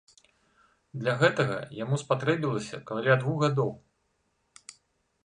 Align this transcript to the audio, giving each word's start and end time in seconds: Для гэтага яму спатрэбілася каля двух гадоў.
Для 1.01 1.13
гэтага 1.19 1.57
яму 1.83 1.99
спатрэбілася 2.03 2.79
каля 2.93 3.13
двух 3.25 3.37
гадоў. 3.45 3.71